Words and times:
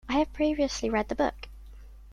I 0.09 0.13
have 0.13 0.33
previously 0.33 0.89
read 0.89 1.09
the 1.09 1.13
book. 1.15 1.47